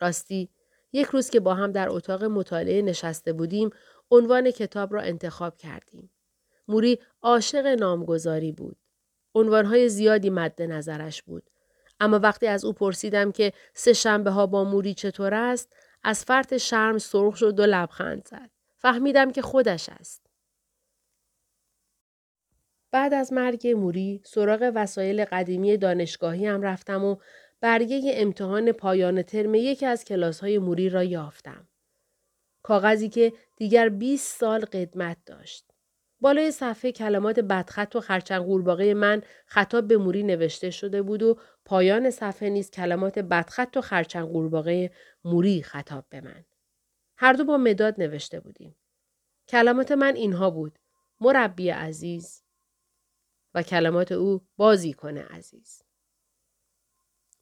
[0.00, 0.48] راستی
[0.92, 3.70] یک روز که با هم در اتاق مطالعه نشسته بودیم
[4.10, 6.10] عنوان کتاب را انتخاب کردیم.
[6.68, 8.76] موری عاشق نامگذاری بود.
[9.34, 11.50] عنوانهای زیادی مد نظرش بود.
[12.00, 15.72] اما وقتی از او پرسیدم که سه شنبه ها با موری چطور است
[16.02, 18.50] از فرط شرم سرخ شد و لبخند زد.
[18.76, 20.26] فهمیدم که خودش است.
[22.90, 27.16] بعد از مرگ موری سراغ وسایل قدیمی دانشگاهی هم رفتم و
[27.60, 31.68] برگه امتحان پایان ترم یکی از کلاس های موری را یافتم.
[32.62, 35.70] کاغذی که دیگر 20 سال قدمت داشت.
[36.20, 41.38] بالای صفحه کلمات بدخط و خرچنگ قورباغه من خطاب به موری نوشته شده بود و
[41.64, 44.90] پایان صفحه نیز کلمات بدخط و خرچنگ قورباغه
[45.24, 46.44] موری خطاب به من.
[47.16, 48.76] هر دو با مداد نوشته بودیم.
[49.48, 50.78] کلمات من اینها بود.
[51.20, 52.42] مربی عزیز
[53.54, 55.85] و کلمات او بازی کنه عزیز.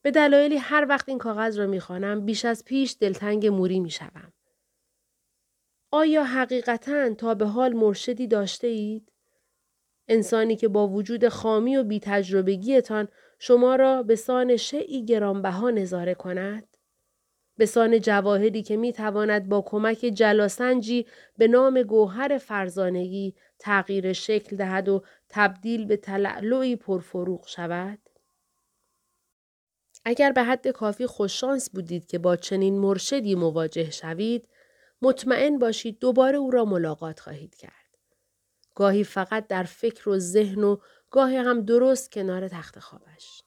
[0.04, 4.32] به دلایلی هر وقت این کاغذ را می‌خوانم بیش از پیش دلتنگ موری می‌شوم.
[5.90, 9.12] آیا حقیقتا تا به حال مرشدی داشته اید؟
[10.08, 16.14] انسانی که با وجود خامی و بی تجربگیتان شما را به سان شعی گرانبها نظاره
[16.14, 16.76] کند؟
[17.56, 21.06] به سان جواهری که می تواند با کمک جلاسنجی
[21.38, 27.98] به نام گوهر فرزانگی تغییر شکل دهد و تبدیل به تلعلوی پرفروغ شود؟
[30.04, 34.48] اگر به حد کافی خوششانس بودید که با چنین مرشدی مواجه شوید،
[35.02, 37.72] مطمئن باشید دوباره او را ملاقات خواهید کرد.
[38.74, 40.76] گاهی فقط در فکر و ذهن و
[41.10, 43.42] گاهی هم درست کنار تخت خوابش.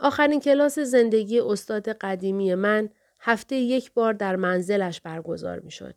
[0.00, 5.94] آخرین کلاس زندگی استاد قدیمی من هفته یک بار در منزلش برگزار می شد.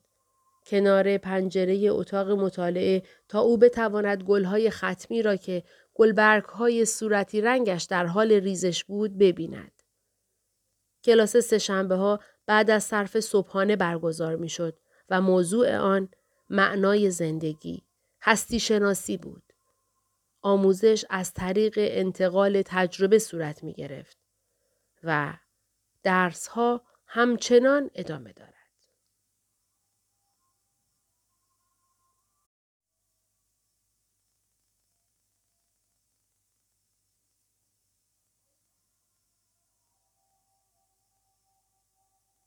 [0.65, 5.63] کنار پنجره اتاق مطالعه تا او بتواند گلهای ختمی را که
[5.93, 9.71] گلبرگ های صورتی رنگش در حال ریزش بود ببیند.
[11.03, 14.77] کلاس سهشنبه ها بعد از صرف صبحانه برگزار می شد
[15.09, 16.09] و موضوع آن
[16.49, 17.83] معنای زندگی،
[18.21, 19.43] هستی شناسی بود.
[20.41, 24.17] آموزش از طریق انتقال تجربه صورت می گرفت
[25.03, 25.33] و
[26.03, 28.52] درس ها همچنان ادامه دارد.